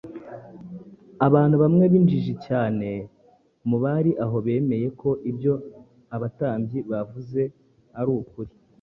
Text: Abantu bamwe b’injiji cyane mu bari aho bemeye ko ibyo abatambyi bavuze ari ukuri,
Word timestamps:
Abantu 1.27 1.55
bamwe 1.63 1.83
b’injiji 1.91 2.33
cyane 2.45 2.89
mu 3.67 3.77
bari 3.83 4.11
aho 4.23 4.37
bemeye 4.45 4.87
ko 4.99 5.09
ibyo 5.29 5.53
abatambyi 6.15 6.79
bavuze 6.91 7.41
ari 7.99 8.09
ukuri, 8.21 8.51